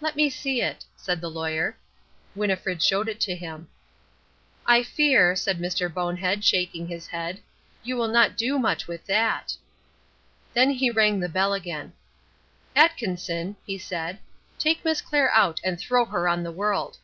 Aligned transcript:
"Let 0.00 0.16
me 0.16 0.28
see 0.28 0.60
it," 0.60 0.84
said 0.96 1.20
the 1.20 1.30
Lawyer. 1.30 1.76
Winnifred 2.34 2.82
showed 2.82 3.08
it 3.08 3.20
to 3.20 3.36
him. 3.36 3.68
"I 4.66 4.82
fear," 4.82 5.36
said 5.36 5.60
Mr. 5.60 5.88
Bonehead, 5.88 6.44
shaking 6.44 6.88
his 6.88 7.06
head, 7.06 7.40
"you 7.84 7.96
will 7.96 8.08
not 8.08 8.36
do 8.36 8.58
much 8.58 8.88
with 8.88 9.06
that." 9.06 9.54
Then 10.54 10.70
he 10.72 10.90
rang 10.90 11.20
the 11.20 11.28
bell 11.28 11.52
again. 11.54 11.92
"Atkinson," 12.74 13.54
he 13.64 13.78
said, 13.78 14.18
"take 14.58 14.84
Miss 14.84 15.00
Clair 15.00 15.30
out 15.30 15.60
and 15.62 15.78
throw 15.78 16.04
her 16.04 16.26
on 16.28 16.42
the 16.42 16.50
world." 16.50 16.98